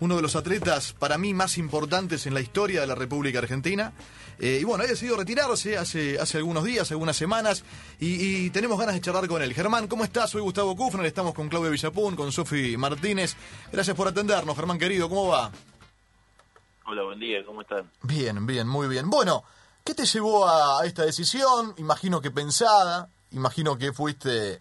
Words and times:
uno 0.00 0.16
de 0.16 0.22
los 0.22 0.34
atletas 0.34 0.94
para 0.98 1.18
mí 1.18 1.34
más 1.34 1.58
importantes 1.58 2.26
en 2.26 2.34
la 2.34 2.40
historia 2.40 2.80
de 2.80 2.86
la 2.86 2.94
República 2.94 3.38
Argentina. 3.38 3.92
Eh, 4.38 4.58
y 4.62 4.64
bueno, 4.64 4.82
ha 4.84 4.86
decidido 4.86 5.18
retirarse 5.18 5.76
hace, 5.76 6.18
hace 6.18 6.38
algunos 6.38 6.64
días, 6.64 6.90
algunas 6.90 7.16
semanas, 7.16 7.62
y, 7.98 8.46
y, 8.46 8.50
tenemos 8.50 8.78
ganas 8.78 8.94
de 8.94 9.02
charlar 9.02 9.28
con 9.28 9.42
él. 9.42 9.52
Germán, 9.52 9.86
¿cómo 9.86 10.02
estás? 10.02 10.30
Soy 10.30 10.40
Gustavo 10.40 10.74
Kufner, 10.74 11.04
estamos 11.04 11.34
con 11.34 11.50
Claudio 11.50 11.70
Villapún, 11.70 12.16
con 12.16 12.32
Sofi 12.32 12.78
Martínez. 12.78 13.36
Gracias 13.70 13.94
por 13.94 14.08
atendernos, 14.08 14.56
Germán 14.56 14.78
querido, 14.78 15.10
¿cómo 15.10 15.28
va? 15.28 15.52
Hola, 16.86 17.02
buen 17.02 17.20
día, 17.20 17.44
¿cómo 17.44 17.60
están? 17.60 17.90
Bien, 18.02 18.46
bien, 18.46 18.66
muy 18.66 18.88
bien. 18.88 19.10
Bueno, 19.10 19.44
¿qué 19.84 19.94
te 19.94 20.06
llevó 20.06 20.48
a 20.48 20.86
esta 20.86 21.04
decisión? 21.04 21.74
Imagino 21.76 22.22
que 22.22 22.30
pensada, 22.30 23.10
imagino 23.32 23.76
que 23.76 23.92
fuiste 23.92 24.60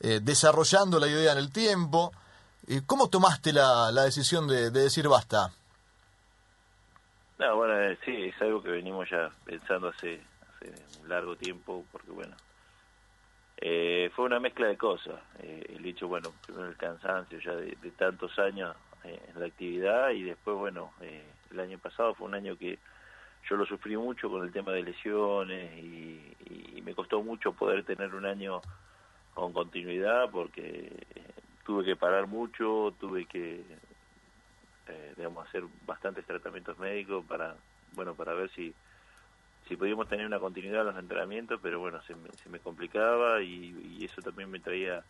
eh, 0.00 0.20
desarrollando 0.22 1.00
la 1.00 1.08
idea 1.08 1.32
en 1.32 1.38
el 1.38 1.50
tiempo. 1.50 2.12
¿Cómo 2.86 3.08
tomaste 3.08 3.52
la, 3.52 3.90
la 3.92 4.04
decisión 4.04 4.46
de, 4.46 4.70
de, 4.70 4.80
decir 4.80 5.08
basta? 5.08 5.50
No, 7.38 7.56
bueno, 7.56 7.80
eh, 7.80 7.98
sí, 8.04 8.24
es 8.24 8.42
algo 8.42 8.62
que 8.62 8.70
venimos 8.70 9.08
ya 9.08 9.30
pensando 9.44 9.88
hace, 9.88 10.20
hace 10.56 10.74
un 11.02 11.08
largo 11.08 11.34
tiempo, 11.36 11.84
porque 11.90 12.10
bueno, 12.10 12.36
eh, 13.56 14.10
fue 14.14 14.26
una 14.26 14.38
mezcla 14.38 14.66
de 14.66 14.76
cosas. 14.76 15.18
Eh, 15.38 15.76
el 15.76 15.86
hecho, 15.86 16.08
bueno, 16.08 16.32
primero 16.44 16.68
el 16.68 16.76
cansancio 16.76 17.38
ya 17.38 17.52
de, 17.52 17.76
de 17.80 17.90
tantos 17.92 18.38
años 18.38 18.76
eh, 19.04 19.18
en 19.32 19.40
la 19.40 19.46
actividad 19.46 20.10
y 20.10 20.24
después, 20.24 20.56
bueno, 20.56 20.92
eh, 21.00 21.24
el 21.50 21.60
año 21.60 21.78
pasado 21.78 22.14
fue 22.14 22.26
un 22.26 22.34
año 22.34 22.56
que 22.58 22.78
yo 23.48 23.56
lo 23.56 23.64
sufrí 23.64 23.96
mucho 23.96 24.28
con 24.28 24.44
el 24.44 24.52
tema 24.52 24.72
de 24.72 24.82
lesiones 24.82 25.72
y, 25.78 26.36
y 26.76 26.82
me 26.82 26.94
costó 26.94 27.22
mucho 27.22 27.52
poder 27.52 27.84
tener 27.84 28.14
un 28.14 28.26
año 28.26 28.60
con 29.34 29.52
continuidad 29.52 30.28
porque 30.30 30.92
eh, 31.14 31.27
tuve 31.68 31.84
que 31.84 31.96
parar 31.96 32.26
mucho, 32.26 32.94
tuve 32.98 33.26
que 33.26 33.60
eh, 34.86 35.12
digamos 35.18 35.46
hacer 35.46 35.64
bastantes 35.84 36.24
tratamientos 36.24 36.78
médicos 36.78 37.26
para 37.26 37.56
bueno 37.92 38.14
para 38.14 38.32
ver 38.32 38.48
si 38.52 38.74
si 39.68 39.76
podíamos 39.76 40.08
tener 40.08 40.24
una 40.24 40.38
continuidad 40.38 40.80
en 40.80 40.86
los 40.86 40.98
entrenamientos, 40.98 41.60
pero 41.62 41.78
bueno, 41.78 42.00
se 42.04 42.14
me, 42.14 42.30
se 42.42 42.48
me 42.48 42.58
complicaba 42.58 43.42
y, 43.42 43.98
y, 43.98 44.06
eso 44.06 44.22
también 44.22 44.50
me 44.50 44.60
traía 44.60 45.04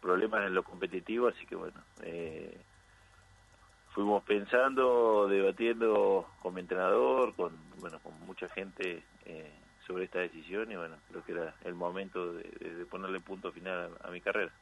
problemas 0.00 0.46
en 0.46 0.54
lo 0.54 0.62
competitivo, 0.62 1.28
así 1.28 1.44
que 1.44 1.54
bueno, 1.54 1.78
eh, 2.00 2.56
fuimos 3.90 4.24
pensando, 4.24 5.28
debatiendo 5.28 6.26
con 6.40 6.54
mi 6.54 6.62
entrenador, 6.62 7.34
con 7.34 7.52
bueno, 7.80 7.98
con 7.98 8.18
mucha 8.20 8.48
gente 8.48 9.02
eh, 9.26 9.52
sobre 9.86 10.04
esta 10.04 10.20
decisión 10.20 10.70
y 10.70 10.76
bueno, 10.76 10.96
creo 11.08 11.24
que 11.24 11.32
era 11.32 11.54
el 11.64 11.74
momento 11.74 12.32
de, 12.32 12.86
ponerle 12.90 13.20
punto 13.20 13.52
final 13.52 13.90
a, 14.02 14.10
mi 14.10 14.20
carrera. 14.20 14.52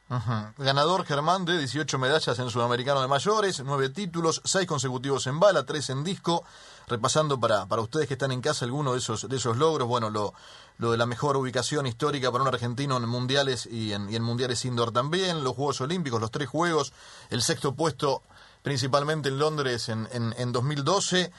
Ganador 0.57 1.05
Germán 1.05 1.45
de 1.45 1.57
18 1.57 1.97
medallas 1.97 2.37
en 2.39 2.49
Sudamericano 2.49 3.01
de 3.01 3.07
Mayores, 3.07 3.61
9 3.63 3.89
títulos, 3.89 4.41
6 4.43 4.67
consecutivos 4.67 5.27
en 5.27 5.39
bala, 5.39 5.65
3 5.65 5.89
en 5.91 6.03
disco. 6.03 6.43
Repasando 6.87 7.39
para, 7.39 7.65
para 7.65 7.81
ustedes 7.81 8.07
que 8.07 8.15
están 8.15 8.33
en 8.33 8.41
casa 8.41 8.65
alguno 8.65 8.91
de 8.91 8.99
esos, 8.99 9.29
de 9.29 9.37
esos 9.37 9.55
logros, 9.55 9.87
bueno, 9.87 10.09
lo, 10.09 10.33
lo 10.77 10.91
de 10.91 10.97
la 10.97 11.05
mejor 11.05 11.37
ubicación 11.37 11.87
histórica 11.87 12.29
para 12.29 12.43
un 12.43 12.49
argentino 12.49 12.97
en 12.97 13.07
mundiales 13.07 13.65
y 13.65 13.93
en, 13.93 14.09
y 14.09 14.17
en 14.17 14.23
mundiales 14.23 14.65
indoor 14.65 14.91
también, 14.91 15.43
los 15.43 15.55
Juegos 15.55 15.79
Olímpicos, 15.79 16.19
los 16.19 16.31
tres 16.31 16.49
Juegos, 16.49 16.91
el 17.29 17.41
sexto 17.41 17.73
puesto 17.73 18.23
principalmente 18.63 19.29
en 19.29 19.39
Londres 19.39 19.89
en, 19.89 20.07
en, 20.11 20.33
en 20.37 20.51
2012. 20.51 21.31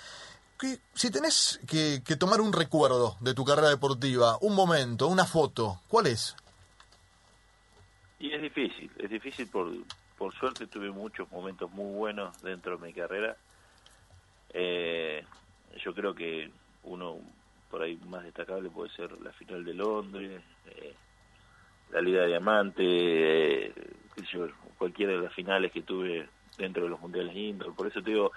Que, 0.59 0.79
si 0.95 1.11
tenés 1.11 1.61
que, 1.67 2.03
que, 2.05 2.17
tomar 2.17 2.41
un 2.41 2.53
recuerdo 2.53 3.17
de 3.21 3.35
tu 3.35 3.45
carrera 3.45 3.69
deportiva, 3.69 4.39
un 4.41 4.55
momento, 4.55 5.09
una 5.09 5.25
foto, 5.25 5.81
¿cuál 5.89 6.07
es? 6.07 6.37
Y 8.21 8.33
es 8.33 8.41
difícil, 8.41 8.91
es 8.99 9.11
difícil 9.11 9.49
por, 9.49 9.71
por 10.17 10.33
suerte 10.35 10.67
tuve 10.67 10.91
muchos 10.91 11.31
momentos 11.31 11.71
muy 11.73 11.95
buenos 11.95 12.41
dentro 12.43 12.79
de 12.79 12.87
mi 12.87 12.93
carrera. 12.93 13.37
Eh, 14.53 15.25
yo 15.83 15.93
creo 15.93 16.15
que 16.15 16.51
uno 16.85 17.19
por 17.71 17.83
ahí 17.83 17.99
más 18.07 18.23
destacable 18.23 18.71
puede 18.71 18.91
ser 18.91 19.21
la 19.21 19.33
final 19.33 19.65
de 19.65 19.75
Londres, 19.75 20.43
eh, 20.67 20.95
la 21.91 22.01
Liga 22.01 22.23
de 22.23 22.29
Diamante, 22.29 22.85
eh, 23.67 23.75
cualquiera 24.79 25.13
de 25.13 25.19
las 25.19 25.35
finales 25.35 25.73
que 25.73 25.83
tuve 25.83 26.29
dentro 26.57 26.85
de 26.85 26.91
los 26.91 27.01
mundiales 27.01 27.35
indoor. 27.35 27.75
Por 27.75 27.89
eso 27.89 28.01
te 28.01 28.11
digo, 28.11 28.31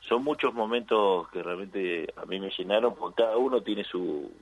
son 0.00 0.24
muchos 0.24 0.54
momentos 0.54 1.28
que 1.30 1.42
realmente 1.42 2.12
a 2.16 2.24
mí 2.26 2.40
me 2.40 2.50
llenaron, 2.50 2.94
porque 2.94 3.22
cada 3.22 3.36
uno 3.36 3.62
tiene 3.62 3.84
su, 3.84 4.32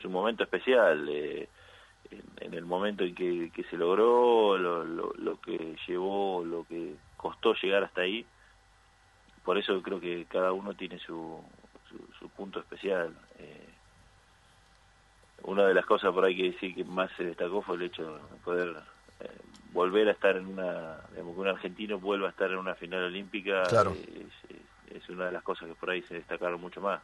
su 0.00 0.08
momento 0.08 0.42
especial. 0.44 1.08
Eh, 1.08 1.48
en, 2.10 2.22
en, 2.40 2.54
el 2.54 2.64
momento 2.64 3.04
en 3.04 3.14
que, 3.14 3.50
que 3.52 3.64
se 3.64 3.76
logró, 3.76 4.56
lo, 4.56 4.84
lo, 4.84 5.12
lo, 5.14 5.40
que 5.40 5.76
llevó, 5.86 6.44
lo 6.44 6.64
que 6.64 6.94
costó 7.16 7.54
llegar 7.54 7.82
hasta 7.84 8.02
ahí. 8.02 8.24
Por 9.44 9.58
eso 9.58 9.82
creo 9.82 10.00
que 10.00 10.26
cada 10.26 10.52
uno 10.52 10.74
tiene 10.74 10.98
su, 10.98 11.40
su, 11.88 11.98
su 12.18 12.28
punto 12.30 12.60
especial. 12.60 13.14
Eh, 13.38 13.68
una 15.42 15.66
de 15.66 15.74
las 15.74 15.86
cosas 15.86 16.12
por 16.12 16.24
ahí 16.24 16.36
que 16.36 16.52
decir 16.52 16.74
que 16.74 16.84
más 16.84 17.10
se 17.16 17.24
destacó 17.24 17.62
fue 17.62 17.76
el 17.76 17.82
hecho 17.82 18.16
de 18.16 18.36
poder 18.44 18.76
eh, 19.20 19.30
volver 19.72 20.08
a 20.08 20.12
estar 20.12 20.36
en 20.36 20.46
una, 20.46 20.98
digamos, 21.10 21.34
que 21.34 21.40
un 21.40 21.48
argentino 21.48 21.98
vuelva 21.98 22.28
a 22.28 22.30
estar 22.30 22.50
en 22.50 22.58
una 22.58 22.74
final 22.74 23.04
olímpica. 23.04 23.62
Claro. 23.64 23.92
Es, 23.92 24.35
es, 25.06 25.16
una 25.16 25.26
de 25.26 25.32
las 25.32 25.42
cosas 25.42 25.68
que 25.68 25.74
por 25.74 25.90
ahí 25.90 26.02
se 26.02 26.14
destacaron 26.14 26.60
mucho 26.60 26.80
más. 26.80 27.00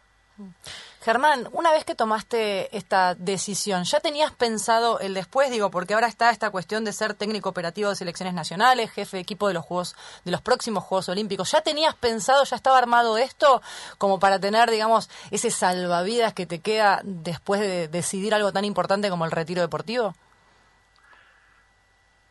Germán, 1.02 1.48
una 1.52 1.72
vez 1.72 1.84
que 1.84 1.94
tomaste 1.94 2.74
esta 2.76 3.14
decisión, 3.16 3.84
¿ya 3.84 4.00
tenías 4.00 4.32
pensado 4.32 5.00
el 5.00 5.14
después? 5.14 5.50
Digo, 5.50 5.70
porque 5.70 5.94
ahora 5.94 6.06
está 6.06 6.30
esta 6.30 6.50
cuestión 6.50 6.84
de 6.84 6.92
ser 6.92 7.14
técnico 7.14 7.48
operativo 7.48 7.90
de 7.90 7.96
selecciones 7.96 8.32
nacionales, 8.32 8.90
jefe 8.92 9.16
de 9.16 9.22
equipo 9.22 9.48
de 9.48 9.54
los 9.54 9.64
Juegos, 9.64 9.96
de 10.24 10.30
los 10.30 10.40
próximos 10.40 10.84
Juegos 10.84 11.08
Olímpicos. 11.08 11.50
¿Ya 11.50 11.60
tenías 11.60 11.96
pensado, 11.96 12.44
ya 12.44 12.56
estaba 12.56 12.78
armado 12.78 13.18
esto 13.18 13.60
como 13.98 14.20
para 14.20 14.38
tener, 14.38 14.70
digamos, 14.70 15.10
ese 15.30 15.50
salvavidas 15.50 16.34
que 16.34 16.46
te 16.46 16.60
queda 16.60 17.00
después 17.02 17.60
de 17.60 17.88
decidir 17.88 18.32
algo 18.32 18.52
tan 18.52 18.64
importante 18.64 19.10
como 19.10 19.24
el 19.24 19.32
retiro 19.32 19.60
deportivo? 19.60 20.14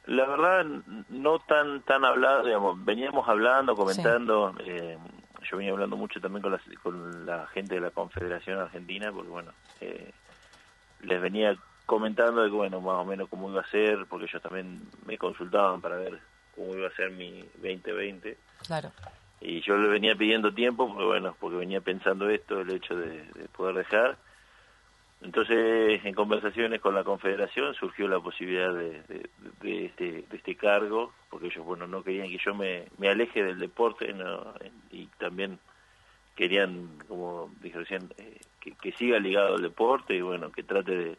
La 0.05 0.25
verdad, 0.25 0.65
no 1.09 1.39
tan 1.39 1.83
tan 1.83 2.03
hablado, 2.05 2.43
digamos, 2.45 2.83
veníamos 2.83 3.27
hablando, 3.27 3.75
comentando. 3.75 4.53
Sí. 4.57 4.63
Eh, 4.65 4.97
yo 5.51 5.57
venía 5.57 5.73
hablando 5.73 5.97
mucho 5.97 6.21
también 6.21 6.41
con 6.41 6.53
la, 6.53 6.61
con 6.81 7.25
la 7.25 7.47
gente 7.47 7.75
de 7.75 7.81
la 7.81 7.91
Confederación 7.91 8.59
Argentina, 8.59 9.11
porque 9.11 9.29
bueno, 9.29 9.51
eh, 9.81 10.11
les 11.01 11.21
venía 11.21 11.55
comentando 11.85 12.41
de 12.41 12.49
que 12.49 12.55
bueno, 12.55 12.79
más 12.79 12.95
o 12.95 13.05
menos 13.05 13.27
cómo 13.27 13.49
iba 13.49 13.61
a 13.61 13.69
ser, 13.69 14.05
porque 14.07 14.25
ellos 14.25 14.41
también 14.41 14.81
me 15.05 15.17
consultaban 15.17 15.81
para 15.81 15.97
ver 15.97 16.19
cómo 16.55 16.73
iba 16.75 16.87
a 16.87 16.95
ser 16.95 17.11
mi 17.11 17.41
2020. 17.55 18.37
Claro. 18.65 18.91
Y 19.41 19.61
yo 19.61 19.75
les 19.75 19.91
venía 19.91 20.15
pidiendo 20.15 20.53
tiempo, 20.53 20.87
porque 20.87 21.03
bueno, 21.03 21.35
porque 21.39 21.57
venía 21.57 21.81
pensando 21.81 22.29
esto, 22.29 22.61
el 22.61 22.71
hecho 22.71 22.95
de, 22.95 23.23
de 23.33 23.47
poder 23.49 23.75
dejar. 23.75 24.17
Entonces, 25.23 26.03
en 26.03 26.13
conversaciones 26.15 26.81
con 26.81 26.95
la 26.95 27.03
Confederación 27.03 27.75
surgió 27.75 28.07
la 28.07 28.19
posibilidad 28.19 28.73
de, 28.73 29.01
este, 29.61 30.23
de 30.23 30.37
este 30.37 30.55
cargo, 30.55 31.13
porque 31.29 31.47
ellos, 31.47 31.63
bueno, 31.63 31.85
no 31.85 32.03
querían 32.03 32.27
que 32.27 32.39
yo 32.43 32.55
me, 32.55 32.87
aleje 33.07 33.43
del 33.43 33.59
deporte 33.59 34.13
y 34.91 35.05
también 35.19 35.59
querían, 36.35 36.97
como 37.07 37.51
dije 37.61 37.77
recién, 37.77 38.09
eh, 38.17 38.39
que, 38.59 38.91
siga 38.93 39.19
ligado 39.19 39.55
al 39.55 39.61
deporte 39.61 40.15
y, 40.15 40.21
bueno, 40.21 40.51
que 40.51 40.63
trate 40.63 41.17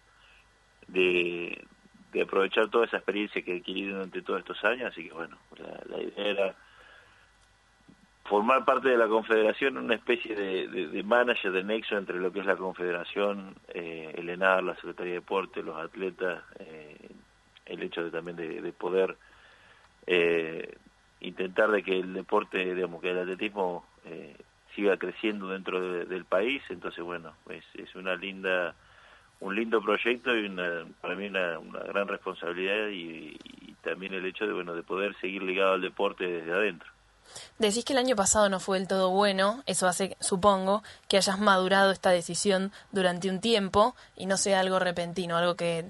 de 0.88 2.20
aprovechar 2.20 2.70
toda 2.70 2.86
esa 2.86 2.96
experiencia 2.96 3.42
que 3.42 3.54
he 3.54 3.58
adquirido 3.58 3.94
durante 3.94 4.22
todos 4.22 4.40
estos 4.40 4.64
años. 4.64 4.90
Así 4.90 5.04
que, 5.04 5.14
bueno, 5.14 5.38
la, 5.56 5.96
la 5.96 6.02
idea 6.02 6.26
era 6.26 6.56
formar 8.24 8.64
parte 8.64 8.88
de 8.88 8.96
la 8.96 9.08
confederación, 9.08 9.76
una 9.76 9.94
especie 9.94 10.34
de, 10.34 10.68
de, 10.68 10.86
de, 10.88 11.02
manager 11.02 11.52
de 11.52 11.64
nexo 11.64 11.96
entre 11.98 12.18
lo 12.18 12.32
que 12.32 12.40
es 12.40 12.46
la 12.46 12.56
confederación, 12.56 13.54
eh, 13.68 14.14
el 14.16 14.28
ENAR, 14.28 14.62
la 14.62 14.74
Secretaría 14.76 15.14
de 15.14 15.20
Deporte, 15.20 15.62
los 15.62 15.76
atletas, 15.76 16.42
eh, 16.58 17.08
el 17.66 17.82
hecho 17.82 18.04
de 18.04 18.10
también 18.10 18.36
de, 18.36 18.60
de 18.60 18.72
poder 18.72 19.16
eh, 20.06 20.76
intentar 21.20 21.70
de 21.70 21.82
que 21.82 21.98
el 21.98 22.14
deporte, 22.14 22.74
digamos, 22.74 23.00
que 23.00 23.10
el 23.10 23.18
atletismo 23.18 23.84
eh, 24.04 24.36
siga 24.74 24.96
creciendo 24.96 25.48
dentro 25.48 25.80
de, 25.80 26.04
del 26.06 26.24
país, 26.24 26.62
entonces 26.68 27.04
bueno, 27.04 27.32
es, 27.48 27.64
es 27.74 27.94
una 27.94 28.16
linda 28.16 28.74
un 29.40 29.56
lindo 29.56 29.82
proyecto 29.82 30.36
y 30.36 30.46
una, 30.46 30.86
para 31.00 31.16
mí 31.16 31.26
una, 31.26 31.58
una 31.58 31.80
gran 31.80 32.06
responsabilidad 32.06 32.88
y, 32.88 33.36
y 33.42 33.74
también 33.82 34.14
el 34.14 34.24
hecho 34.24 34.46
de 34.46 34.52
bueno 34.52 34.72
de 34.72 34.84
poder 34.84 35.16
seguir 35.20 35.42
ligado 35.42 35.72
al 35.74 35.80
deporte 35.80 36.24
desde 36.24 36.52
adentro. 36.52 36.88
Decís 37.58 37.84
que 37.84 37.92
el 37.92 37.98
año 37.98 38.16
pasado 38.16 38.48
no 38.48 38.60
fue 38.60 38.78
del 38.78 38.88
todo 38.88 39.10
bueno, 39.10 39.62
eso 39.66 39.86
hace, 39.86 40.16
supongo, 40.20 40.82
que 41.08 41.16
hayas 41.16 41.38
madurado 41.38 41.90
esta 41.90 42.10
decisión 42.10 42.72
durante 42.90 43.30
un 43.30 43.40
tiempo 43.40 43.94
y 44.16 44.26
no 44.26 44.36
sea 44.36 44.60
algo 44.60 44.78
repentino, 44.78 45.36
algo 45.36 45.54
que 45.54 45.86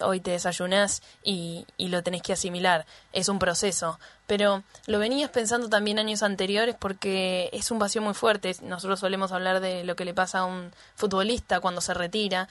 hoy 0.00 0.20
te 0.20 0.32
desayunás 0.32 1.02
y, 1.22 1.66
y 1.76 1.88
lo 1.88 2.02
tenés 2.02 2.22
que 2.22 2.32
asimilar. 2.32 2.86
Es 3.12 3.28
un 3.28 3.38
proceso. 3.38 3.98
Pero 4.26 4.62
lo 4.86 4.98
venías 4.98 5.30
pensando 5.30 5.68
también 5.68 5.98
años 5.98 6.22
anteriores 6.22 6.74
porque 6.78 7.50
es 7.52 7.70
un 7.70 7.78
vacío 7.78 8.00
muy 8.00 8.14
fuerte. 8.14 8.54
Nosotros 8.62 9.00
solemos 9.00 9.32
hablar 9.32 9.60
de 9.60 9.84
lo 9.84 9.96
que 9.96 10.04
le 10.04 10.14
pasa 10.14 10.40
a 10.40 10.44
un 10.44 10.72
futbolista 10.94 11.60
cuando 11.60 11.80
se 11.80 11.94
retira. 11.94 12.48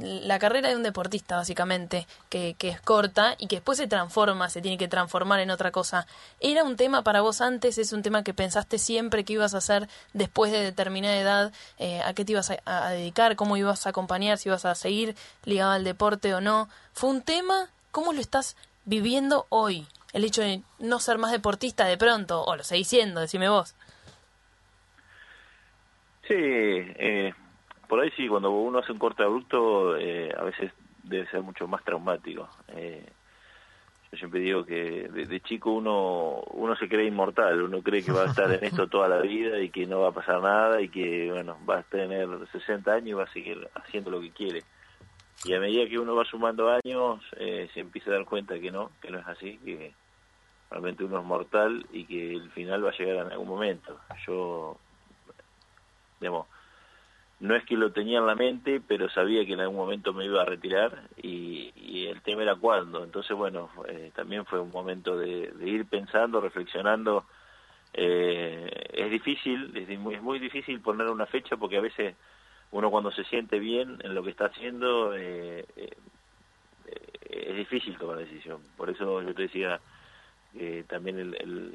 la 0.00 0.38
carrera 0.38 0.68
de 0.68 0.76
un 0.76 0.82
deportista, 0.82 1.36
básicamente, 1.36 2.06
que, 2.28 2.54
que 2.58 2.68
es 2.68 2.80
corta 2.80 3.36
y 3.38 3.46
que 3.46 3.56
después 3.56 3.78
se 3.78 3.86
transforma, 3.86 4.50
se 4.50 4.60
tiene 4.60 4.78
que 4.78 4.88
transformar 4.88 5.40
en 5.40 5.50
otra 5.50 5.70
cosa. 5.70 6.06
¿Era 6.40 6.64
un 6.64 6.76
tema 6.76 7.02
para 7.02 7.20
vos 7.20 7.40
antes? 7.40 7.78
¿Es 7.78 7.92
un 7.92 8.02
tema 8.02 8.24
que 8.24 8.34
pensaste 8.34 8.78
siempre 8.78 9.24
que 9.24 9.34
ibas 9.34 9.54
a 9.54 9.58
hacer 9.58 9.88
después 10.12 10.50
de 10.50 10.60
determinada 10.60 11.16
edad? 11.16 11.52
Eh, 11.78 12.00
¿A 12.04 12.12
qué 12.14 12.24
te 12.24 12.32
ibas 12.32 12.50
a, 12.64 12.90
dedicar? 12.90 13.36
¿Cómo 13.36 13.56
ibas 13.56 13.86
a 13.86 13.90
acompañar? 13.90 14.38
¿Si 14.38 14.48
ibas 14.48 14.64
a 14.64 14.74
seguir 14.74 15.16
ligado 15.44 15.72
al 15.72 15.84
deporte 15.84 16.34
o 16.34 16.40
no? 16.40 16.68
¿Fue 16.92 17.10
un 17.10 17.22
tema? 17.22 17.68
¿Cómo 17.92 18.12
lo 18.12 18.20
estás 18.20 18.56
viviendo 18.84 19.46
hoy? 19.48 19.86
El 20.14 20.24
hecho 20.24 20.42
de 20.42 20.62
no 20.78 21.00
ser 21.00 21.18
más 21.18 21.32
deportista 21.32 21.84
de 21.86 21.98
pronto, 21.98 22.42
o 22.42 22.56
lo 22.56 22.62
seguís 22.62 22.88
siendo, 22.88 23.20
decime 23.20 23.48
vos. 23.48 23.74
Sí, 26.28 26.34
eh, 26.36 27.34
por 27.88 28.00
ahí 28.00 28.10
sí, 28.16 28.28
cuando 28.28 28.50
uno 28.50 28.78
hace 28.78 28.92
un 28.92 28.98
corte 28.98 29.24
abrupto, 29.24 29.96
eh, 29.96 30.32
a 30.34 30.44
veces 30.44 30.72
debe 31.02 31.28
ser 31.28 31.42
mucho 31.42 31.66
más 31.66 31.84
traumático. 31.84 32.48
Eh, 32.68 33.04
yo 34.12 34.18
siempre 34.18 34.38
digo 34.38 34.64
que 34.64 35.08
de, 35.08 35.40
chico 35.40 35.72
uno 35.72 36.42
uno 36.52 36.76
se 36.76 36.88
cree 36.88 37.08
inmortal, 37.08 37.62
uno 37.62 37.82
cree 37.82 38.04
que 38.04 38.12
va 38.12 38.22
a 38.22 38.26
estar 38.26 38.52
en 38.52 38.64
esto 38.64 38.86
toda 38.88 39.08
la 39.08 39.20
vida 39.20 39.58
y 39.58 39.70
que 39.70 39.84
no 39.84 40.00
va 40.00 40.10
a 40.10 40.12
pasar 40.12 40.40
nada 40.40 40.80
y 40.80 40.88
que, 40.88 41.28
bueno, 41.32 41.58
va 41.68 41.80
a 41.80 41.82
tener 41.82 42.28
60 42.52 42.92
años 42.92 43.08
y 43.08 43.12
va 43.14 43.24
a 43.24 43.32
seguir 43.32 43.68
haciendo 43.74 44.12
lo 44.12 44.20
que 44.20 44.30
quiere. 44.30 44.62
Y 45.44 45.52
a 45.54 45.60
medida 45.60 45.88
que 45.88 45.98
uno 45.98 46.14
va 46.14 46.24
sumando 46.24 46.70
años, 46.70 47.20
se 47.36 47.80
empieza 47.80 48.10
a 48.10 48.14
dar 48.14 48.24
cuenta 48.24 48.58
que 48.60 48.70
no, 48.70 48.92
que 49.02 49.10
no 49.10 49.18
es 49.18 49.26
así, 49.26 49.58
que 49.58 49.92
realmente 50.74 51.04
uno 51.04 51.20
es 51.20 51.24
mortal 51.24 51.86
y 51.92 52.04
que 52.04 52.32
el 52.32 52.50
final 52.50 52.84
va 52.84 52.90
a 52.90 52.98
llegar 52.98 53.26
en 53.26 53.32
algún 53.32 53.46
momento. 53.46 53.96
Yo, 54.26 54.76
digamos, 56.18 56.48
no 57.38 57.54
es 57.54 57.64
que 57.64 57.76
lo 57.76 57.92
tenía 57.92 58.18
en 58.18 58.26
la 58.26 58.34
mente, 58.34 58.80
pero 58.80 59.08
sabía 59.08 59.46
que 59.46 59.52
en 59.52 59.60
algún 59.60 59.76
momento 59.76 60.12
me 60.12 60.24
iba 60.24 60.42
a 60.42 60.44
retirar 60.44 61.04
y, 61.22 61.72
el 62.06 62.20
tema 62.22 62.42
era 62.42 62.54
cuándo. 62.56 63.02
Entonces, 63.02 63.36
bueno, 63.36 63.70
eh, 63.88 64.10
también 64.14 64.44
fue 64.44 64.60
un 64.60 64.70
momento 64.70 65.16
de, 65.16 65.52
ir 65.64 65.86
pensando, 65.86 66.40
reflexionando. 66.40 67.24
Eh, 67.92 68.90
es 68.92 69.10
difícil, 69.10 69.74
es 69.76 69.98
muy, 69.98 70.16
es 70.16 70.22
muy 70.22 70.38
difícil 70.38 70.80
poner 70.80 71.08
una 71.08 71.26
fecha 71.26 71.56
porque 71.56 71.78
a 71.78 71.80
veces 71.80 72.14
uno 72.72 72.90
cuando 72.90 73.10
se 73.10 73.24
siente 73.24 73.58
bien 73.58 73.98
en 74.02 74.14
lo 74.14 74.22
que 74.22 74.30
está 74.30 74.46
haciendo 74.46 75.14
eh, 75.16 75.64
es 77.30 77.56
difícil 77.56 77.96
tomar 77.96 78.18
decisión. 78.18 78.60
Por 78.76 78.90
eso 78.90 79.22
yo 79.22 79.34
te 79.34 79.42
decía, 79.42 79.80
eh, 80.56 80.84
también 80.88 81.18
el, 81.18 81.74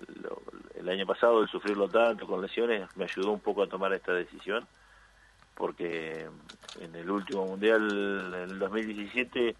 el, 0.75 0.89
año 0.89 1.05
pasado 1.05 1.41
el 1.41 1.49
sufrirlo 1.49 1.89
tanto 1.89 2.25
con 2.25 2.41
lesiones 2.41 2.87
me 2.95 3.03
ayudó 3.03 3.31
un 3.31 3.41
poco 3.41 3.63
a 3.63 3.67
tomar 3.67 3.93
esta 3.93 4.13
decisión 4.13 4.65
porque 5.55 6.27
en 6.79 6.95
el 6.95 7.11
último 7.11 7.45
mundial 7.45 8.33
en 8.33 8.51
el 8.51 8.59
2017 8.59 9.55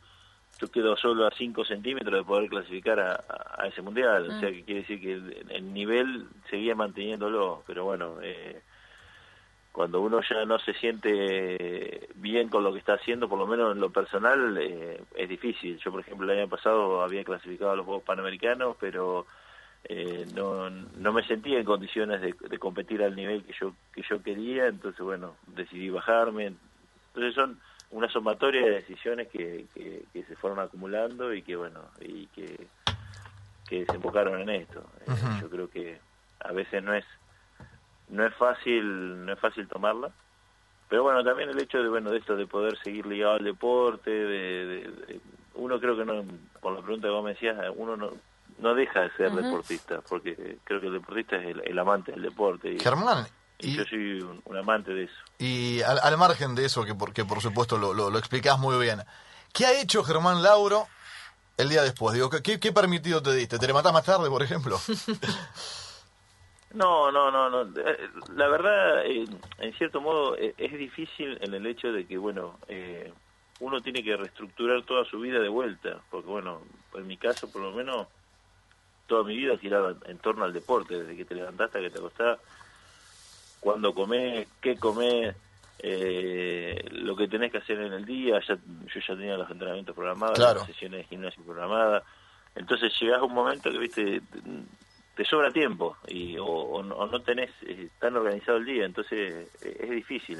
yo 0.59 0.71
quedo 0.71 0.95
solo 0.95 1.27
a 1.27 1.31
5 1.31 1.65
centímetros 1.65 2.13
de 2.13 2.23
poder 2.23 2.49
clasificar 2.49 2.99
a, 2.99 3.67
ese 3.67 3.81
mundial 3.81 4.29
o 4.29 4.39
sea 4.39 4.49
mm. 4.49 4.53
que 4.53 4.63
quiere 4.63 4.81
decir 4.81 5.01
que 5.01 5.13
el, 5.53 5.73
nivel 5.73 6.27
seguía 6.49 6.75
manteniéndolo 6.75 7.63
pero 7.67 7.83
bueno 7.83 8.17
eh, 8.21 8.61
cuando 9.71 10.01
uno 10.01 10.19
ya 10.27 10.45
no 10.45 10.59
se 10.59 10.73
siente 10.73 12.09
bien 12.15 12.49
con 12.49 12.63
lo 12.63 12.73
que 12.73 12.79
está 12.79 12.93
haciendo, 12.93 13.29
por 13.29 13.39
lo 13.39 13.47
menos 13.47 13.73
en 13.73 13.79
lo 13.79 13.91
personal, 13.91 14.57
eh, 14.59 15.01
es 15.15 15.29
difícil. 15.29 15.77
Yo, 15.77 15.91
por 15.91 16.01
ejemplo, 16.01 16.29
el 16.29 16.39
año 16.39 16.49
pasado 16.49 17.01
había 17.03 17.23
clasificado 17.23 17.71
a 17.71 17.75
los 17.75 17.85
Juegos 17.85 18.03
Panamericanos, 18.03 18.75
pero 18.79 19.25
eh, 19.85 20.25
no, 20.35 20.69
no 20.69 21.13
me 21.13 21.23
sentía 21.25 21.59
en 21.59 21.65
condiciones 21.65 22.21
de, 22.21 22.33
competir 22.59 23.03
al 23.03 23.15
nivel 23.15 23.43
que 23.43 23.53
yo, 23.59 23.73
que 23.93 24.01
yo 24.01 24.21
quería, 24.21 24.67
entonces, 24.67 25.01
bueno, 25.01 25.35
decidí 25.47 25.89
bajarme. 25.89 26.53
Entonces 27.07 27.35
son 27.35 27.59
una 27.91 28.09
sumatoria 28.09 28.61
de 28.61 28.71
decisiones 28.71 29.27
que, 29.29 29.65
que, 29.73 30.23
se 30.23 30.35
fueron 30.35 30.59
acumulando 30.59 31.33
y 31.33 31.41
que, 31.41 31.55
bueno, 31.55 31.81
y 32.01 32.27
que, 32.27 32.67
que 33.67 33.85
desembocaron 33.85 34.41
en 34.41 34.49
esto. 34.49 34.83
Eh, 35.07 35.11
yo 35.41 35.49
creo 35.49 35.69
que 35.69 35.99
a 36.39 36.51
veces 36.51 36.83
no 36.83 36.93
es 36.93 37.05
no 38.09 38.25
es 38.25 38.33
fácil 38.35 39.25
no 39.25 39.33
es 39.33 39.39
fácil 39.39 39.67
tomarla 39.67 40.11
pero 40.87 41.03
bueno 41.03 41.23
también 41.23 41.49
el 41.49 41.59
hecho 41.59 41.81
de 41.81 41.89
bueno 41.89 42.11
de 42.11 42.17
esto 42.17 42.35
de 42.35 42.47
poder 42.47 42.77
seguir 42.79 43.05
ligado 43.05 43.33
al 43.33 43.43
deporte 43.43 44.09
de, 44.09 45.21
uno 45.55 45.79
creo 45.79 45.97
que 45.97 46.05
no 46.05 46.23
por 46.59 46.73
la 46.73 46.81
pregunta 46.81 47.07
que 47.07 47.13
vos 47.13 47.23
me 47.23 47.33
decías 47.33 47.57
uno 47.75 47.95
no 47.95 48.11
no 48.57 48.75
deja 48.75 49.01
de 49.01 49.11
ser 49.11 49.31
deportista 49.31 50.01
porque 50.07 50.57
creo 50.63 50.81
que 50.81 50.87
el 50.87 50.93
deportista 50.93 51.37
es 51.37 51.55
el, 51.63 51.79
amante 51.79 52.11
del 52.11 52.23
deporte 52.23 52.73
y, 52.73 52.79
Germán 52.79 53.25
y, 53.59 53.75
yo 53.75 53.83
soy 53.85 54.21
un, 54.21 54.57
amante 54.57 54.93
de 54.93 55.03
eso 55.03 55.13
y 55.37 55.81
al, 55.81 56.17
margen 56.17 56.55
de 56.55 56.65
eso 56.65 56.83
que 56.83 56.95
porque 56.95 57.23
por 57.25 57.41
supuesto 57.41 57.77
lo, 57.77 57.93
lo, 57.93 58.17
explicás 58.17 58.59
muy 58.59 58.77
bien 58.83 59.01
¿qué 59.53 59.65
ha 59.65 59.79
hecho 59.79 60.03
Germán 60.03 60.41
Lauro 60.41 60.87
el 61.57 61.69
día 61.69 61.83
después 61.83 62.15
digo 62.15 62.29
¿qué, 62.29 62.59
qué 62.59 62.71
permitido 62.73 63.21
te 63.21 63.33
diste? 63.33 63.59
¿te 63.59 63.67
levantás 63.67 63.93
más 63.93 64.03
tarde 64.03 64.29
por 64.29 64.43
ejemplo? 64.43 64.79
No, 66.73 67.11
no, 67.11 67.31
no, 67.31 67.49
no. 67.49 67.61
Eh, 67.81 68.09
la 68.35 68.47
verdad, 68.47 69.05
eh, 69.05 69.25
en 69.57 69.73
cierto 69.73 70.01
modo, 70.01 70.37
eh, 70.37 70.53
es 70.57 70.71
difícil 70.73 71.37
en 71.41 71.53
el 71.53 71.65
hecho 71.65 71.91
de 71.91 72.05
que, 72.05 72.17
bueno, 72.17 72.59
uno 73.59 73.81
tiene 73.81 74.03
que 74.03 74.15
reestructurar 74.15 74.83
toda 74.83 75.03
su 75.05 75.19
vida 75.19 75.39
de 75.39 75.49
vuelta, 75.49 75.99
porque, 76.11 76.29
bueno, 76.29 76.61
en 76.93 77.07
mi 77.07 77.17
caso, 77.17 77.51
por 77.51 77.61
lo 77.61 77.71
menos, 77.71 78.07
toda 79.07 79.23
mi 79.23 79.35
vida 79.35 79.57
giraba 79.57 79.95
en 80.05 80.17
torno 80.19 80.45
al 80.45 80.53
deporte, 80.53 80.99
desde 80.99 81.17
que 81.17 81.25
te 81.25 81.35
levantaste 81.35 81.79
hasta 81.79 81.79
que 81.79 81.89
te 81.89 81.99
acostás, 81.99 82.39
cuando 83.59 83.93
comés, 83.93 84.47
qué 84.61 84.77
comés, 84.77 85.35
lo 86.91 87.15
que 87.15 87.27
tenés 87.27 87.51
que 87.51 87.57
hacer 87.57 87.79
en 87.81 87.93
el 87.93 88.05
día, 88.05 88.39
ya, 88.47 88.55
yo 88.55 88.99
ya 88.99 89.15
tenía 89.15 89.37
los 89.37 89.49
entrenamientos 89.49 89.95
programados, 89.95 90.37
las 90.37 90.65
sesiones 90.67 90.99
de 90.99 91.05
gimnasio 91.05 91.43
programadas, 91.43 92.03
entonces 92.55 92.93
llegás 93.01 93.19
a 93.19 93.23
un 93.23 93.33
momento 93.33 93.71
que, 93.71 93.77
viste, 93.77 94.21
te 95.19 95.25
sobra 95.25 95.51
tiempo 95.51 95.97
y 96.07 96.37
o, 96.39 96.81
no 96.81 97.21
tenés 97.23 97.49
eh, 97.63 97.89
tan 97.99 98.15
organizado 98.15 98.57
el 98.57 98.63
día, 98.63 98.85
entonces 98.85 99.49
eh, 99.61 99.77
es 99.81 99.89
difícil. 99.89 100.39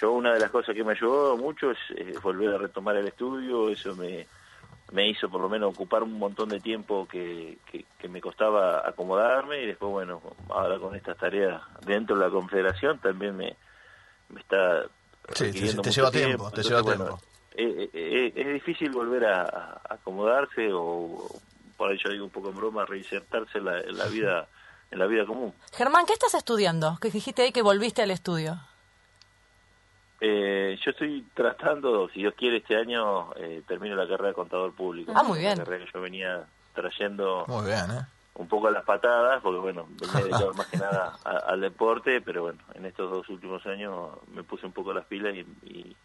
Yo 0.00 0.10
una 0.10 0.34
de 0.34 0.40
las 0.40 0.50
cosas 0.50 0.74
que 0.74 0.82
me 0.82 0.94
ayudó 0.94 1.36
mucho 1.36 1.70
es 1.70 2.20
volver 2.20 2.56
a 2.56 2.58
retomar 2.58 2.96
el 2.96 3.06
estudio, 3.06 3.70
eso 3.70 3.94
me, 3.94 4.26
me 4.90 5.08
hizo 5.08 5.28
por 5.28 5.40
lo 5.40 5.48
menos 5.48 5.72
ocupar 5.72 6.02
un 6.02 6.18
montón 6.18 6.48
de 6.48 6.58
tiempo 6.58 7.06
que, 7.06 7.58
que, 7.70 8.08
me 8.08 8.20
costaba 8.20 8.80
acomodarme 8.84 9.62
y 9.62 9.66
después, 9.68 9.92
bueno, 9.92 10.20
ahora 10.48 10.80
con 10.80 10.96
estas 10.96 11.16
tareas 11.16 11.62
dentro 11.86 12.16
de 12.16 12.24
la 12.24 12.30
confederación 12.32 12.98
también 12.98 13.36
me, 13.36 13.56
me 14.30 14.40
está... 14.40 14.86
Sí, 15.34 15.52
te, 15.52 15.90
lleva 15.92 16.10
tiempo, 16.10 16.50
te 16.50 16.64
lleva 16.64 16.82
tiempo. 16.82 17.20
Eh, 17.56 18.32
es 18.34 18.54
difícil 18.54 18.90
volver 18.90 19.24
a 19.26 19.82
acomodarse 19.88 20.68
o 20.72 21.28
por 21.76 21.90
ahí 21.90 21.98
yo 22.02 22.10
digo 22.10 22.24
un 22.24 22.30
poco 22.30 22.50
en 22.50 22.56
broma, 22.56 22.84
reinsertarse 22.84 23.58
en 23.58 23.64
la, 23.64 24.06
vida 24.06 24.48
en 24.90 24.98
la 24.98 25.06
vida 25.06 25.26
común. 25.26 25.52
Germán, 25.72 26.06
¿qué 26.06 26.12
estás 26.12 26.34
estudiando? 26.34 26.98
Que 27.00 27.10
dijiste 27.10 27.42
ahí 27.42 27.52
que 27.52 27.62
volviste 27.62 28.02
al 28.02 28.10
estudio. 28.10 28.58
Eh, 30.20 30.78
yo 30.82 30.90
estoy 30.90 31.26
tratando, 31.34 32.08
si 32.08 32.20
Dios 32.20 32.34
quiere, 32.36 32.58
este 32.58 32.76
año 32.76 33.34
eh, 33.36 33.62
termino 33.66 33.96
la 33.96 34.08
carrera 34.08 34.28
de 34.28 34.34
contador 34.34 34.72
público. 34.72 35.12
Ah, 35.14 35.22
muy 35.22 35.40
bien. 35.40 35.58
La 35.58 35.64
carrera 35.64 35.84
que 35.84 35.90
yo 35.92 36.00
venía 36.00 36.44
trayendo 36.74 37.44
muy 37.46 37.66
bien, 37.66 37.90
¿eh? 37.90 38.06
un 38.36 38.48
poco 38.48 38.68
a 38.68 38.70
las 38.70 38.84
patadas, 38.84 39.40
porque 39.42 39.58
bueno, 39.58 39.86
venía 39.88 40.20
dedicado 40.20 40.54
más 40.54 40.66
que 40.66 40.76
nada 40.76 41.16
al 41.24 41.60
deporte, 41.60 42.20
pero 42.20 42.42
bueno, 42.42 42.58
en 42.74 42.86
estos 42.86 43.10
dos 43.10 43.28
últimos 43.28 43.64
años 43.66 44.10
me 44.32 44.42
puse 44.42 44.66
un 44.66 44.72
poco 44.72 44.92
las 44.92 45.06
pilas 45.06 45.34
y, 45.34 45.96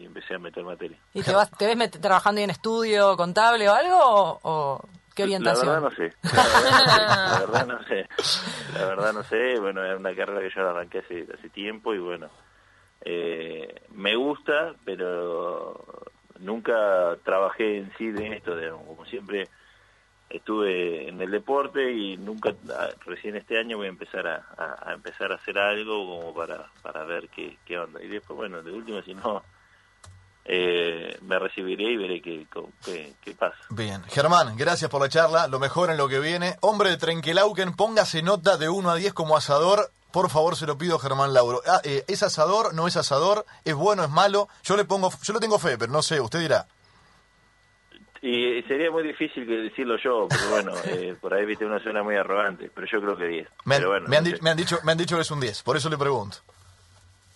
empecé 0.00 0.34
a 0.34 0.38
meter 0.38 0.64
materia. 0.64 0.96
¿Y 1.12 1.22
te, 1.22 1.32
vas, 1.32 1.50
te 1.50 1.74
ves 1.74 1.90
trabajando 1.90 2.40
en 2.40 2.50
estudio 2.50 3.16
contable 3.16 3.68
o 3.68 3.74
algo? 3.74 4.40
o 4.42 4.80
¿Qué 5.14 5.22
orientación? 5.22 5.66
La 5.66 5.80
verdad 5.80 5.90
no 5.90 5.96
sé. 5.96 6.12
La 6.22 7.38
verdad, 7.40 7.66
no 7.66 7.84
sé. 7.84 8.08
La 8.74 8.86
verdad 8.86 9.12
no 9.12 9.22
sé. 9.22 9.60
Bueno, 9.60 9.84
es 9.84 9.96
una 9.98 10.14
carrera 10.14 10.40
que 10.40 10.50
yo 10.54 10.68
arranqué 10.68 10.98
hace, 10.98 11.26
hace 11.32 11.48
tiempo 11.50 11.94
y 11.94 11.98
bueno, 11.98 12.30
eh, 13.02 13.82
me 13.92 14.16
gusta, 14.16 14.74
pero 14.84 15.84
nunca 16.40 17.16
trabajé 17.22 17.78
en 17.78 17.92
sí 17.96 18.10
de 18.10 18.36
esto, 18.36 18.56
como 18.86 19.04
siempre 19.06 19.48
estuve 20.30 21.08
en 21.08 21.20
el 21.20 21.30
deporte 21.30 21.92
y 21.92 22.16
nunca, 22.16 22.54
recién 23.06 23.36
este 23.36 23.58
año 23.58 23.76
voy 23.76 23.86
a 23.86 23.90
empezar 23.90 24.26
a, 24.26 24.92
empezar 24.92 25.30
a 25.30 25.36
hacer 25.36 25.58
algo 25.58 26.06
como 26.06 26.34
para, 26.34 26.66
para 26.82 27.04
ver 27.04 27.28
qué, 27.28 27.58
qué 27.64 27.78
onda. 27.78 28.02
Y 28.02 28.08
después, 28.08 28.36
bueno, 28.36 28.62
de 28.62 28.72
último, 28.72 29.00
si 29.02 29.14
no, 29.14 29.44
eh, 30.46 31.16
me 31.22 31.38
recibiré 31.38 31.92
y 31.92 31.96
veré 31.96 32.20
qué, 32.20 32.46
qué, 33.22 33.34
pasa. 33.34 33.56
Bien, 33.70 34.02
Germán, 34.04 34.56
gracias 34.56 34.90
por 34.90 35.00
la 35.00 35.08
charla, 35.08 35.48
lo 35.48 35.58
mejor 35.58 35.90
en 35.90 35.96
lo 35.96 36.08
que 36.08 36.20
viene. 36.20 36.56
Hombre 36.60 36.90
de 36.90 36.96
Trenquelauken, 36.98 37.74
póngase 37.74 38.22
nota 38.22 38.56
de 38.58 38.68
1 38.68 38.90
a 38.90 38.94
10 38.96 39.14
como 39.14 39.36
asador. 39.36 39.90
Por 40.12 40.30
favor, 40.30 40.54
se 40.54 40.66
lo 40.66 40.78
pido 40.78 40.98
Germán 40.98 41.32
Lauro. 41.32 41.60
Ah, 41.66 41.80
eh, 41.82 42.04
¿Es 42.06 42.22
asador? 42.22 42.74
¿No 42.74 42.86
es 42.86 42.96
asador? 42.96 43.46
¿Es 43.64 43.74
bueno? 43.74 44.04
¿Es 44.04 44.10
malo? 44.10 44.48
Yo 44.62 44.76
le 44.76 44.84
pongo, 44.84 45.10
yo 45.22 45.32
lo 45.32 45.40
tengo 45.40 45.58
fe, 45.58 45.76
pero 45.78 45.90
no 45.90 46.02
sé, 46.02 46.20
usted 46.20 46.40
dirá. 46.40 46.66
Y 48.20 48.62
sería 48.62 48.90
muy 48.90 49.02
difícil 49.02 49.46
que 49.46 49.52
decirlo 49.54 49.96
yo, 49.98 50.26
pero 50.28 50.48
bueno, 50.50 50.72
eh, 50.86 51.14
por 51.20 51.34
ahí 51.34 51.44
viste 51.44 51.66
una 51.66 51.82
zona 51.82 52.02
muy 52.02 52.16
arrogante, 52.16 52.70
pero 52.74 52.86
yo 52.86 53.00
creo 53.00 53.16
que 53.16 53.26
10. 53.26 53.48
Me, 53.64 53.84
bueno, 53.84 54.08
me 54.08 54.20
no 54.20 54.38
me 54.40 54.50
han 54.50 54.56
dicho, 54.56 54.78
me 54.84 54.92
han 54.92 54.98
dicho 54.98 55.16
que 55.16 55.22
es 55.22 55.30
un 55.30 55.40
10, 55.40 55.62
por 55.62 55.76
eso 55.76 55.90
le 55.90 55.98
pregunto. 55.98 56.38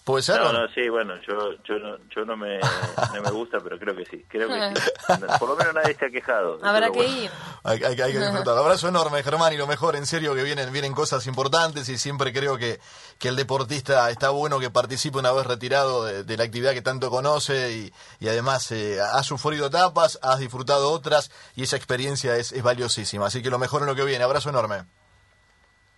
¿Puede 0.09 0.23
ser? 0.23 0.41
No, 0.41 0.55
no? 0.55 0.69
sí, 0.69 0.89
bueno, 0.89 1.15
yo, 1.21 1.53
yo, 1.65 1.79
no, 1.79 1.99
yo 2.09 2.25
no, 2.25 2.35
me, 2.35 2.59
no 3.15 3.23
me 3.23 3.31
gusta, 3.31 3.59
pero 3.63 3.79
creo 3.79 3.95
que 3.95 4.07
sí. 4.07 4.25
Creo 4.27 4.49
que 4.49 4.75
sí. 4.81 4.83
Por 5.39 5.51
lo 5.51 5.55
menos 5.57 5.75
nadie 5.75 5.95
se 5.95 6.07
ha 6.07 6.11
quejado. 6.11 6.59
Habrá 6.65 6.87
que 6.91 6.97
bueno. 6.99 7.13
ir. 7.25 7.31
Hay, 7.63 7.85
hay- 7.85 8.01
hay 8.01 8.13
que 8.13 8.19
disfrutar. 8.19 8.57
Abrazo 8.57 8.89
enorme, 8.89 9.23
Germán, 9.23 9.53
y 9.53 9.59
lo 9.59 9.67
mejor, 9.67 9.97
en 9.97 10.07
serio, 10.07 10.35
que 10.35 10.43
vienen, 10.45 10.73
vienen 10.73 10.95
cosas 10.95 11.27
importantes 11.27 11.91
y 11.91 11.99
siempre 11.99 12.33
creo 12.33 12.57
que, 12.57 12.81
que 13.19 13.29
el 13.29 13.37
deportista 13.37 14.09
está 14.09 14.31
bueno 14.31 14.59
que 14.59 14.71
participe 14.71 15.19
una 15.19 15.31
vez 15.33 15.47
retirado 15.47 16.07
de, 16.07 16.25
de 16.25 16.37
la 16.39 16.45
actividad 16.45 16.73
que 16.73 16.81
tanto 16.81 17.11
conoce 17.11 17.73
y, 17.73 17.93
y 18.19 18.29
además 18.29 18.73
eh, 18.73 18.99
has 19.03 19.27
sufrido 19.27 19.67
etapas, 19.67 20.19
has 20.23 20.39
disfrutado 20.39 20.91
otras 20.91 21.31
y 21.55 21.65
esa 21.65 21.77
experiencia 21.77 22.35
es, 22.37 22.53
es 22.53 22.63
valiosísima. 22.63 23.27
Así 23.27 23.43
que 23.43 23.51
lo 23.51 23.59
mejor 23.59 23.83
en 23.83 23.89
lo 23.89 23.95
que 23.95 24.05
viene. 24.07 24.25
Abrazo 24.25 24.49
enorme. 24.49 24.85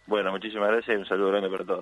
Bueno, 0.07 0.33
muchísimas 0.33 0.69
gracias 0.71 0.97
y 0.97 0.99
un 1.01 1.07
saludo 1.07 1.29
grande 1.31 1.49
para 1.49 1.65
todos. 1.65 1.79